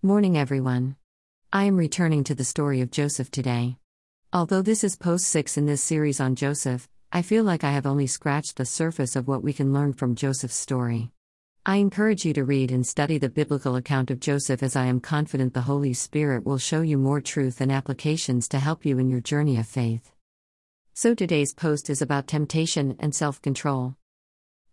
Morning, 0.00 0.38
everyone. 0.38 0.94
I 1.52 1.64
am 1.64 1.76
returning 1.76 2.22
to 2.22 2.34
the 2.36 2.44
story 2.44 2.80
of 2.82 2.92
Joseph 2.92 3.32
today. 3.32 3.78
Although 4.32 4.62
this 4.62 4.84
is 4.84 4.94
post 4.94 5.26
6 5.26 5.58
in 5.58 5.66
this 5.66 5.82
series 5.82 6.20
on 6.20 6.36
Joseph, 6.36 6.88
I 7.10 7.22
feel 7.22 7.42
like 7.42 7.64
I 7.64 7.72
have 7.72 7.84
only 7.84 8.06
scratched 8.06 8.54
the 8.54 8.64
surface 8.64 9.16
of 9.16 9.26
what 9.26 9.42
we 9.42 9.52
can 9.52 9.72
learn 9.72 9.92
from 9.92 10.14
Joseph's 10.14 10.54
story. 10.54 11.10
I 11.66 11.78
encourage 11.78 12.24
you 12.24 12.32
to 12.34 12.44
read 12.44 12.70
and 12.70 12.86
study 12.86 13.18
the 13.18 13.28
biblical 13.28 13.74
account 13.74 14.12
of 14.12 14.20
Joseph 14.20 14.62
as 14.62 14.76
I 14.76 14.86
am 14.86 15.00
confident 15.00 15.52
the 15.52 15.62
Holy 15.62 15.94
Spirit 15.94 16.46
will 16.46 16.58
show 16.58 16.82
you 16.82 16.96
more 16.96 17.20
truth 17.20 17.60
and 17.60 17.72
applications 17.72 18.46
to 18.50 18.60
help 18.60 18.86
you 18.86 19.00
in 19.00 19.10
your 19.10 19.20
journey 19.20 19.56
of 19.56 19.66
faith. 19.66 20.12
So 20.94 21.12
today's 21.12 21.54
post 21.54 21.90
is 21.90 22.00
about 22.00 22.28
temptation 22.28 22.94
and 23.00 23.12
self 23.12 23.42
control. 23.42 23.96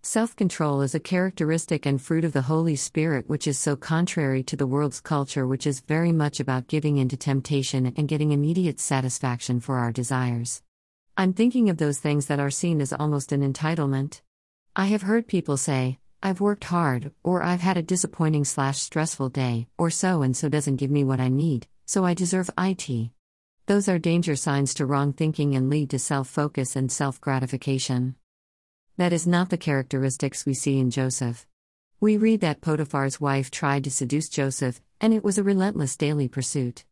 Self 0.07 0.35
control 0.35 0.83
is 0.83 0.93
a 0.93 0.99
characteristic 0.99 1.87
and 1.87 1.99
fruit 1.99 2.25
of 2.25 2.31
the 2.31 2.43
Holy 2.43 2.75
Spirit, 2.75 3.27
which 3.27 3.47
is 3.47 3.57
so 3.57 3.75
contrary 3.75 4.43
to 4.43 4.55
the 4.55 4.67
world's 4.67 5.01
culture, 5.01 5.47
which 5.47 5.65
is 5.65 5.79
very 5.79 6.11
much 6.11 6.39
about 6.39 6.67
giving 6.67 6.97
in 6.97 7.09
to 7.09 7.17
temptation 7.17 7.87
and 7.87 8.07
getting 8.07 8.31
immediate 8.31 8.79
satisfaction 8.79 9.59
for 9.59 9.79
our 9.79 9.91
desires. 9.91 10.61
I'm 11.17 11.33
thinking 11.33 11.71
of 11.71 11.77
those 11.77 11.97
things 11.97 12.27
that 12.27 12.39
are 12.39 12.51
seen 12.51 12.81
as 12.81 12.93
almost 12.93 13.31
an 13.31 13.41
entitlement. 13.41 14.21
I 14.75 14.85
have 14.85 15.01
heard 15.01 15.27
people 15.27 15.57
say, 15.57 15.97
I've 16.21 16.39
worked 16.39 16.65
hard, 16.65 17.11
or 17.23 17.41
I've 17.41 17.61
had 17.61 17.77
a 17.77 17.81
disappointing 17.81 18.45
slash 18.45 18.77
stressful 18.77 19.29
day, 19.29 19.65
or 19.75 19.89
so 19.89 20.21
and 20.21 20.37
so 20.37 20.49
doesn't 20.49 20.75
give 20.75 20.91
me 20.91 21.03
what 21.03 21.19
I 21.19 21.29
need, 21.29 21.65
so 21.87 22.05
I 22.05 22.13
deserve 22.13 22.51
IT. 22.59 23.09
Those 23.65 23.89
are 23.89 23.97
danger 23.97 24.35
signs 24.35 24.75
to 24.75 24.85
wrong 24.85 25.13
thinking 25.13 25.55
and 25.55 25.67
lead 25.67 25.89
to 25.89 25.97
self 25.97 26.27
focus 26.29 26.75
and 26.75 26.91
self 26.91 27.19
gratification. 27.19 28.13
That 28.97 29.11
is 29.11 29.27
not 29.27 29.49
the 29.49 29.57
characteristics 29.57 30.45
we 30.45 30.53
see 30.53 30.79
in 30.79 30.89
Joseph. 30.89 31.45
We 31.99 32.15
read 32.15 32.39
that 32.41 32.61
Potiphar's 32.61 33.19
wife 33.19 33.51
tried 33.51 33.83
to 33.83 33.91
seduce 33.91 34.29
Joseph, 34.29 34.79
and 35.01 35.13
it 35.13 35.23
was 35.23 35.37
a 35.37 35.43
relentless 35.43 35.97
daily 35.97 36.29
pursuit. 36.29 36.85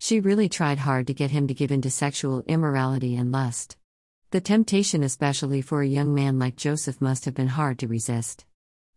She 0.00 0.18
really 0.18 0.48
tried 0.48 0.78
hard 0.78 1.06
to 1.06 1.14
get 1.14 1.30
him 1.30 1.46
to 1.46 1.54
give 1.54 1.70
in 1.70 1.80
to 1.82 1.92
sexual 1.92 2.42
immorality 2.48 3.14
and 3.14 3.30
lust. 3.30 3.76
The 4.32 4.40
temptation, 4.40 5.04
especially 5.04 5.62
for 5.62 5.80
a 5.80 5.86
young 5.86 6.12
man 6.12 6.40
like 6.40 6.56
Joseph, 6.56 7.00
must 7.00 7.24
have 7.24 7.34
been 7.34 7.46
hard 7.46 7.78
to 7.78 7.86
resist. 7.86 8.44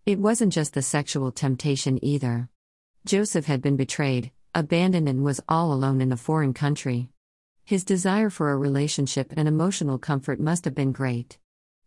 It 0.08 0.18
wasn't 0.18 0.52
just 0.52 0.74
the 0.74 0.82
sexual 0.82 1.32
temptation 1.32 2.04
either. 2.04 2.50
Joseph 3.06 3.46
had 3.46 3.62
been 3.62 3.76
betrayed, 3.76 4.32
abandoned, 4.56 5.08
and 5.08 5.24
was 5.24 5.40
all 5.48 5.72
alone 5.72 6.02
in 6.02 6.12
a 6.12 6.18
foreign 6.18 6.56
country. 6.56 7.10
His 7.64 7.84
desire 7.84 8.32
for 8.32 8.50
a 8.50 8.58
relationship 8.58 9.32
and 9.38 9.48
emotional 9.48 10.00
comfort 10.00 10.40
must 10.40 10.66
have 10.66 10.74
been 10.74 10.92
great. 10.92 11.38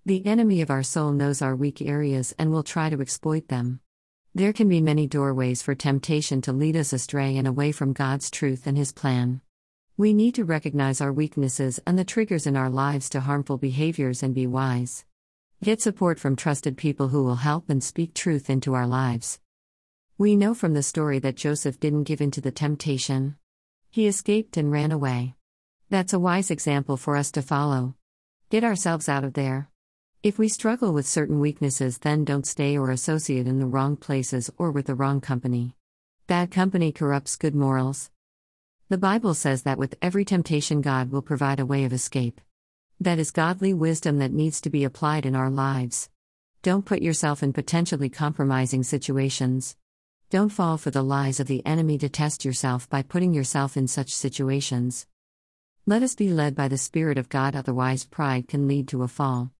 The 0.06 0.24
enemy 0.24 0.62
of 0.62 0.70
our 0.70 0.82
soul 0.82 1.12
knows 1.12 1.42
our 1.42 1.54
weak 1.54 1.82
areas 1.82 2.34
and 2.38 2.50
will 2.50 2.62
try 2.62 2.88
to 2.88 3.02
exploit 3.02 3.48
them. 3.48 3.80
There 4.34 4.54
can 4.54 4.66
be 4.66 4.80
many 4.80 5.06
doorways 5.06 5.60
for 5.60 5.74
temptation 5.74 6.40
to 6.42 6.54
lead 6.54 6.74
us 6.74 6.94
astray 6.94 7.36
and 7.36 7.46
away 7.46 7.70
from 7.70 7.92
God's 7.92 8.30
truth 8.30 8.66
and 8.66 8.78
His 8.78 8.92
plan. 8.92 9.42
We 9.98 10.14
need 10.14 10.34
to 10.36 10.46
recognize 10.46 11.02
our 11.02 11.12
weaknesses 11.12 11.80
and 11.86 11.98
the 11.98 12.04
triggers 12.04 12.46
in 12.46 12.56
our 12.56 12.70
lives 12.70 13.10
to 13.10 13.20
harmful 13.20 13.58
behaviors 13.58 14.22
and 14.22 14.34
be 14.34 14.46
wise. 14.46 15.04
Get 15.62 15.82
support 15.82 16.18
from 16.18 16.34
trusted 16.34 16.78
people 16.78 17.08
who 17.08 17.22
will 17.22 17.36
help 17.36 17.68
and 17.68 17.84
speak 17.84 18.14
truth 18.14 18.48
into 18.48 18.72
our 18.72 18.86
lives. 18.86 19.38
We 20.16 20.34
know 20.34 20.54
from 20.54 20.72
the 20.72 20.82
story 20.82 21.18
that 21.18 21.36
Joseph 21.36 21.78
didn't 21.78 22.04
give 22.04 22.22
in 22.22 22.30
to 22.30 22.40
the 22.40 22.50
temptation. 22.50 23.36
He 23.90 24.06
escaped 24.06 24.56
and 24.56 24.72
ran 24.72 24.92
away. 24.92 25.34
That's 25.90 26.14
a 26.14 26.18
wise 26.18 26.50
example 26.50 26.96
for 26.96 27.16
us 27.16 27.30
to 27.32 27.42
follow. 27.42 27.96
Get 28.48 28.64
ourselves 28.64 29.06
out 29.06 29.24
of 29.24 29.34
there. 29.34 29.68
If 30.22 30.38
we 30.38 30.48
struggle 30.50 30.92
with 30.92 31.06
certain 31.06 31.40
weaknesses, 31.40 31.96
then 31.96 32.26
don't 32.26 32.46
stay 32.46 32.76
or 32.76 32.90
associate 32.90 33.46
in 33.46 33.58
the 33.58 33.64
wrong 33.64 33.96
places 33.96 34.50
or 34.58 34.70
with 34.70 34.84
the 34.84 34.94
wrong 34.94 35.22
company. 35.22 35.76
Bad 36.26 36.50
company 36.50 36.92
corrupts 36.92 37.36
good 37.36 37.54
morals. 37.54 38.10
The 38.90 38.98
Bible 38.98 39.32
says 39.32 39.62
that 39.62 39.78
with 39.78 39.96
every 40.02 40.26
temptation, 40.26 40.82
God 40.82 41.10
will 41.10 41.22
provide 41.22 41.58
a 41.58 41.64
way 41.64 41.84
of 41.84 41.92
escape. 41.94 42.38
That 43.00 43.18
is 43.18 43.30
godly 43.30 43.72
wisdom 43.72 44.18
that 44.18 44.30
needs 44.30 44.60
to 44.60 44.68
be 44.68 44.84
applied 44.84 45.24
in 45.24 45.34
our 45.34 45.48
lives. 45.48 46.10
Don't 46.60 46.84
put 46.84 47.00
yourself 47.00 47.42
in 47.42 47.54
potentially 47.54 48.10
compromising 48.10 48.82
situations. 48.82 49.74
Don't 50.28 50.50
fall 50.50 50.76
for 50.76 50.90
the 50.90 51.02
lies 51.02 51.40
of 51.40 51.46
the 51.46 51.64
enemy 51.64 51.96
to 51.96 52.10
test 52.10 52.44
yourself 52.44 52.86
by 52.90 53.00
putting 53.00 53.32
yourself 53.32 53.74
in 53.74 53.88
such 53.88 54.14
situations. 54.14 55.06
Let 55.86 56.02
us 56.02 56.14
be 56.14 56.28
led 56.28 56.54
by 56.54 56.68
the 56.68 56.76
Spirit 56.76 57.16
of 57.16 57.30
God, 57.30 57.56
otherwise, 57.56 58.04
pride 58.04 58.48
can 58.48 58.68
lead 58.68 58.86
to 58.88 59.02
a 59.02 59.08
fall. 59.08 59.52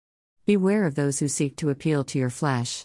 Beware 0.50 0.84
of 0.84 0.96
those 0.96 1.20
who 1.20 1.28
seek 1.28 1.54
to 1.58 1.70
appeal 1.70 2.02
to 2.02 2.18
your 2.18 2.28
flesh. 2.28 2.84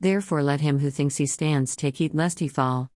Therefore, 0.00 0.42
let 0.42 0.60
him 0.60 0.80
who 0.80 0.90
thinks 0.90 1.16
he 1.16 1.24
stands 1.24 1.74
take 1.74 1.96
heed 1.96 2.14
lest 2.14 2.40
he 2.40 2.46
fall. 2.46 2.90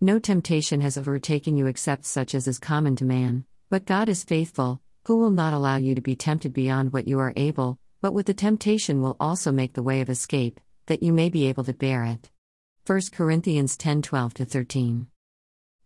No 0.00 0.20
temptation 0.20 0.80
has 0.80 0.96
overtaken 0.96 1.56
you 1.56 1.66
except 1.66 2.04
such 2.04 2.36
as 2.36 2.46
is 2.46 2.60
common 2.60 2.94
to 2.94 3.04
man, 3.04 3.44
but 3.68 3.84
God 3.84 4.08
is 4.08 4.22
faithful, 4.22 4.80
who 5.06 5.16
will 5.16 5.32
not 5.32 5.52
allow 5.52 5.74
you 5.74 5.96
to 5.96 6.00
be 6.00 6.14
tempted 6.14 6.52
beyond 6.52 6.92
what 6.92 7.08
you 7.08 7.18
are 7.18 7.32
able, 7.34 7.80
but 8.00 8.14
with 8.14 8.26
the 8.26 8.34
temptation 8.34 9.02
will 9.02 9.16
also 9.18 9.50
make 9.50 9.72
the 9.72 9.82
way 9.82 10.00
of 10.00 10.08
escape, 10.08 10.60
that 10.86 11.02
you 11.02 11.12
may 11.12 11.28
be 11.28 11.48
able 11.48 11.64
to 11.64 11.72
bear 11.72 12.04
it. 12.04 12.30
1 12.86 13.00
Corinthians 13.10 13.76
10 13.76 14.02
12 14.02 14.34
13. 14.34 15.08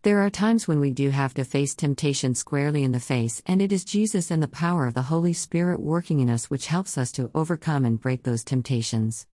There 0.06 0.24
are 0.24 0.30
times 0.30 0.68
when 0.68 0.78
we 0.78 0.92
do 0.92 1.10
have 1.10 1.34
to 1.34 1.42
face 1.44 1.74
temptation 1.74 2.36
squarely 2.36 2.84
in 2.84 2.92
the 2.92 3.00
face, 3.00 3.42
and 3.44 3.60
it 3.60 3.72
is 3.72 3.84
Jesus 3.84 4.30
and 4.30 4.40
the 4.40 4.46
power 4.46 4.86
of 4.86 4.94
the 4.94 5.10
Holy 5.10 5.32
Spirit 5.32 5.80
working 5.80 6.20
in 6.20 6.30
us 6.30 6.48
which 6.48 6.68
helps 6.68 6.96
us 6.96 7.10
to 7.10 7.28
overcome 7.34 7.84
and 7.84 8.00
break 8.00 8.22
those 8.22 8.44
temptations. 8.44 9.26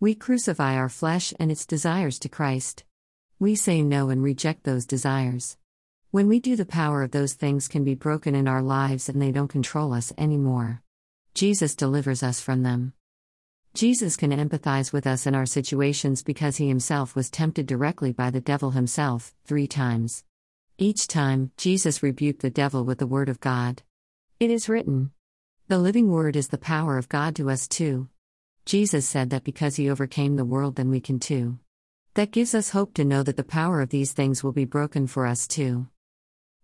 We 0.00 0.16
crucify 0.16 0.74
our 0.74 0.88
flesh 0.88 1.32
and 1.38 1.52
its 1.52 1.64
desires 1.64 2.18
to 2.18 2.28
Christ. 2.28 2.82
We 3.38 3.54
say 3.54 3.82
no 3.82 4.08
and 4.08 4.20
reject 4.20 4.64
those 4.64 4.84
desires. 4.84 5.58
When 6.10 6.26
we 6.26 6.40
do, 6.40 6.56
the 6.56 6.66
power 6.66 7.04
of 7.04 7.12
those 7.12 7.34
things 7.34 7.68
can 7.68 7.84
be 7.84 7.94
broken 7.94 8.34
in 8.34 8.48
our 8.48 8.62
lives 8.62 9.08
and 9.08 9.22
they 9.22 9.30
don't 9.30 9.46
control 9.46 9.94
us 9.94 10.12
anymore. 10.18 10.82
Jesus 11.34 11.76
delivers 11.76 12.24
us 12.24 12.40
from 12.40 12.64
them. 12.64 12.94
Jesus 13.76 14.16
can 14.16 14.30
empathize 14.30 14.90
with 14.90 15.06
us 15.06 15.26
in 15.26 15.34
our 15.34 15.44
situations 15.44 16.22
because 16.22 16.56
he 16.56 16.66
himself 16.66 17.14
was 17.14 17.28
tempted 17.28 17.66
directly 17.66 18.10
by 18.10 18.30
the 18.30 18.40
devil 18.40 18.70
himself, 18.70 19.34
three 19.44 19.66
times. 19.66 20.24
Each 20.78 21.06
time, 21.06 21.50
Jesus 21.58 22.02
rebuked 22.02 22.40
the 22.40 22.48
devil 22.48 22.86
with 22.86 22.96
the 22.96 23.06
word 23.06 23.28
of 23.28 23.38
God. 23.38 23.82
It 24.40 24.50
is 24.50 24.70
written. 24.70 25.10
The 25.68 25.76
living 25.76 26.10
word 26.10 26.36
is 26.36 26.48
the 26.48 26.56
power 26.56 26.96
of 26.96 27.10
God 27.10 27.36
to 27.36 27.50
us 27.50 27.68
too. 27.68 28.08
Jesus 28.64 29.06
said 29.06 29.28
that 29.28 29.44
because 29.44 29.76
he 29.76 29.90
overcame 29.90 30.36
the 30.36 30.46
world, 30.46 30.76
then 30.76 30.88
we 30.88 30.98
can 30.98 31.20
too. 31.20 31.58
That 32.14 32.30
gives 32.30 32.54
us 32.54 32.70
hope 32.70 32.94
to 32.94 33.04
know 33.04 33.22
that 33.24 33.36
the 33.36 33.44
power 33.44 33.82
of 33.82 33.90
these 33.90 34.12
things 34.12 34.42
will 34.42 34.52
be 34.52 34.64
broken 34.64 35.06
for 35.06 35.26
us 35.26 35.46
too. 35.46 35.86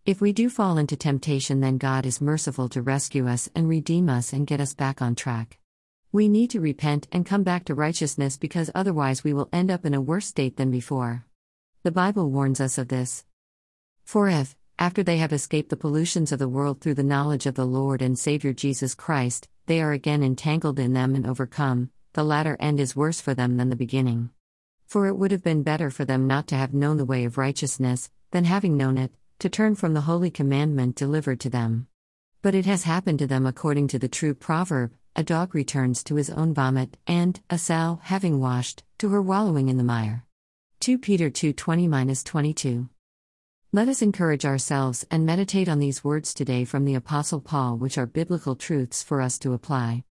If 0.07 0.23
we 0.23 0.33
do 0.33 0.49
fall 0.49 0.79
into 0.79 0.97
temptation, 0.97 1.61
then 1.61 1.77
God 1.77 2.07
is 2.07 2.23
merciful 2.23 2.71
to 2.71 2.81
rescue 2.81 3.29
us 3.29 3.51
and 3.55 3.69
redeem 3.69 4.09
us 4.09 4.33
and 4.33 4.47
get 4.47 4.63
us 4.63 4.73
back 4.73 5.03
on 5.03 5.15
track. 5.15 5.59
We 6.15 6.29
need 6.29 6.51
to 6.51 6.61
repent 6.61 7.09
and 7.11 7.25
come 7.25 7.43
back 7.43 7.65
to 7.65 7.75
righteousness 7.75 8.37
because 8.37 8.71
otherwise 8.75 9.25
we 9.25 9.33
will 9.33 9.49
end 9.51 9.71
up 9.71 9.87
in 9.87 9.95
a 9.95 10.01
worse 10.01 10.27
state 10.27 10.59
than 10.59 10.71
before. 10.71 11.25
The 11.85 11.91
Bible 11.91 12.31
warns 12.31 12.61
us 12.61 12.77
of 12.77 12.89
this. 12.89 13.25
For 14.05 14.29
if, 14.29 14.55
after 14.79 15.03
they 15.03 15.17
have 15.17 15.33
escaped 15.33 15.71
the 15.71 15.77
pollutions 15.77 16.31
of 16.31 16.39
the 16.39 16.51
world 16.51 16.83
through 16.83 16.97
the 16.97 17.03
knowledge 17.03 17.47
of 17.47 17.55
the 17.55 17.65
Lord 17.65 18.03
and 18.03 18.19
Savior 18.19 18.53
Jesus 18.53 18.95
Christ, 18.95 19.49
they 19.65 19.81
are 19.81 19.93
again 19.93 20.23
entangled 20.23 20.79
in 20.79 20.93
them 20.93 21.15
and 21.15 21.27
overcome, 21.27 21.91
the 22.13 22.25
latter 22.25 22.59
end 22.61 22.79
is 22.79 22.95
worse 22.95 23.23
for 23.23 23.33
them 23.33 23.57
than 23.57 23.71
the 23.71 23.77
beginning. 23.77 24.29
For 24.87 25.07
it 25.07 25.17
would 25.17 25.31
have 25.31 25.43
been 25.43 25.63
better 25.63 25.89
for 25.89 26.05
them 26.05 26.27
not 26.27 26.47
to 26.49 26.57
have 26.57 26.75
known 26.75 26.99
the 26.99 27.07
way 27.07 27.25
of 27.25 27.39
righteousness, 27.39 28.11
than 28.33 28.45
having 28.45 28.77
known 28.77 28.99
it, 28.99 29.13
to 29.39 29.49
turn 29.49 29.77
from 29.77 29.95
the 29.95 30.03
holy 30.03 30.31
commandment 30.31 30.95
delivered 30.95 31.41
to 31.41 31.49
them. 31.49 31.87
But 32.43 32.57
it 32.57 32.67
has 32.67 32.83
happened 32.83 33.21
to 33.21 33.29
them 33.29 33.47
according 33.47 33.87
to 33.89 34.01
the 34.01 34.09
true 34.09 34.35
proverb 34.35 34.93
a 35.15 35.23
dog 35.23 35.55
returns 35.55 36.03
to 36.03 36.17
his 36.17 36.31
own 36.31 36.55
vomit, 36.55 36.97
and, 37.07 37.39
a 37.49 37.59
sow, 37.59 38.01
having 38.03 38.41
washed, 38.41 38.83
to 38.99 39.11
her 39.11 39.23
wallowing 39.23 39.69
in 39.69 39.77
the 39.77 39.85
mire. 39.85 40.25
2 40.81 40.99
Peter 40.99 41.31
2 41.31 41.53
20 41.53 42.15
22. 42.25 42.89
Let 43.73 43.89
us 43.89 44.03
encourage 44.03 44.45
ourselves 44.45 45.07
and 45.11 45.25
meditate 45.25 45.69
on 45.69 45.79
these 45.79 46.03
words 46.03 46.35
today 46.35 46.65
from 46.65 46.85
the 46.85 46.95
Apostle 46.95 47.41
Paul, 47.41 47.77
which 47.77 47.97
are 47.97 48.07
biblical 48.07 48.57
truths 48.57 49.03
for 49.03 49.21
us 49.21 49.39
to 49.39 49.53
apply. 49.53 50.05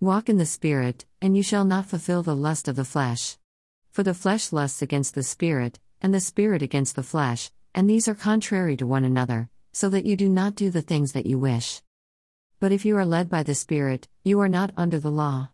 Walk 0.00 0.28
in 0.28 0.38
the 0.38 0.46
Spirit, 0.46 1.04
and 1.20 1.36
you 1.36 1.42
shall 1.42 1.64
not 1.64 1.86
fulfill 1.86 2.22
the 2.22 2.34
lust 2.34 2.68
of 2.68 2.76
the 2.76 2.84
flesh. 2.84 3.36
For 3.90 4.02
the 4.02 4.14
flesh 4.14 4.52
lusts 4.52 4.80
against 4.80 5.14
the 5.14 5.22
Spirit, 5.22 5.78
and 6.00 6.14
the 6.14 6.20
Spirit 6.20 6.62
against 6.62 6.96
the 6.96 7.02
flesh, 7.02 7.50
and 7.74 7.90
these 7.90 8.08
are 8.08 8.14
contrary 8.14 8.76
to 8.76 8.86
one 8.86 9.04
another, 9.04 9.50
so 9.72 9.88
that 9.88 10.04
you 10.04 10.16
do 10.16 10.28
not 10.28 10.54
do 10.54 10.70
the 10.70 10.82
things 10.82 11.12
that 11.12 11.26
you 11.26 11.38
wish. 11.38 11.82
But 12.58 12.72
if 12.72 12.84
you 12.84 12.96
are 12.96 13.06
led 13.06 13.28
by 13.28 13.42
the 13.42 13.54
Spirit, 13.54 14.08
you 14.24 14.40
are 14.40 14.48
not 14.48 14.72
under 14.76 14.98
the 14.98 15.10
law. 15.10 15.50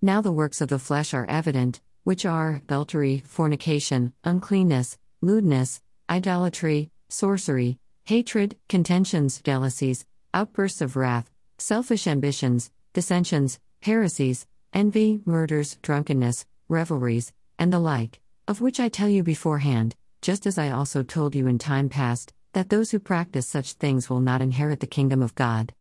Now 0.00 0.20
the 0.20 0.32
works 0.32 0.60
of 0.60 0.68
the 0.68 0.78
flesh 0.78 1.14
are 1.14 1.26
evident, 1.26 1.80
which 2.04 2.26
are 2.26 2.56
adultery, 2.64 3.22
fornication, 3.26 4.12
uncleanness, 4.22 4.98
lewdness, 5.20 5.80
idolatry, 6.08 6.90
sorcery, 7.08 7.78
hatred, 8.04 8.56
contentions, 8.68 9.40
jealousies, 9.40 10.04
outbursts 10.34 10.80
of 10.80 10.96
wrath, 10.96 11.30
selfish 11.58 12.06
ambitions, 12.06 12.70
dissensions, 12.92 13.58
heresies, 13.82 14.46
envy, 14.72 15.20
murders, 15.24 15.78
drunkenness, 15.82 16.44
revelries, 16.68 17.32
and 17.58 17.72
the 17.72 17.78
like, 17.78 18.20
of 18.46 18.60
which 18.60 18.78
I 18.78 18.88
tell 18.88 19.08
you 19.08 19.22
beforehand, 19.22 19.94
just 20.20 20.46
as 20.46 20.58
I 20.58 20.70
also 20.70 21.02
told 21.02 21.34
you 21.34 21.46
in 21.46 21.58
time 21.58 21.88
past, 21.88 22.32
that 22.54 22.70
those 22.70 22.92
who 22.92 22.98
practice 22.98 23.46
such 23.46 23.72
things 23.74 24.08
will 24.08 24.20
not 24.20 24.40
inherit 24.40 24.80
the 24.80 24.86
kingdom 24.86 25.22
of 25.22 25.34
God. 25.34 25.74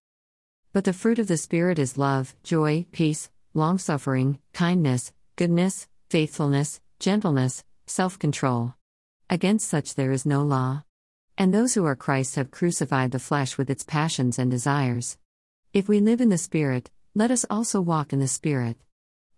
But 0.74 0.84
the 0.84 0.94
fruit 0.94 1.20
of 1.20 1.28
the 1.28 1.38
Spirit 1.38 1.78
is 1.78 2.00
love, 2.00 2.36
joy, 2.44 2.86
peace, 2.92 3.30
long 3.54 3.78
suffering, 3.78 4.40
kindness, 4.54 5.14
goodness, 5.36 5.88
faithfulness, 6.10 6.82
gentleness, 7.00 7.64
self 7.86 8.18
control. 8.18 8.74
Against 9.30 9.70
such 9.70 9.96
there 9.96 10.12
is 10.12 10.26
no 10.26 10.42
law. 10.42 10.84
And 11.38 11.54
those 11.54 11.76
who 11.76 11.86
are 11.86 11.96
Christ 11.96 12.36
have 12.36 12.52
crucified 12.52 13.12
the 13.12 13.20
flesh 13.20 13.58
with 13.58 13.70
its 13.70 13.84
passions 13.84 14.38
and 14.40 14.50
desires. 14.50 15.18
If 15.74 15.88
we 15.88 16.00
live 16.00 16.22
in 16.22 16.30
the 16.30 16.38
Spirit, 16.38 16.90
let 17.16 17.32
us 17.32 17.46
also 17.50 17.82
walk 17.82 18.14
in 18.14 18.20
the 18.20 18.28
Spirit. 18.28 18.78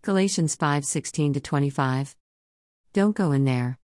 Galatians 0.01 0.55
5 0.55 0.85
16 0.85 1.33
25. 1.33 2.15
Don't 2.93 3.15
go 3.15 3.33
in 3.33 3.43
there. 3.43 3.73